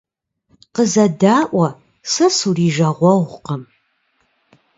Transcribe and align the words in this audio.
Къызэдаӏуэ, 0.73 1.67
сэ 2.11 2.25
сурижагъуэгъукъым. 2.37 3.63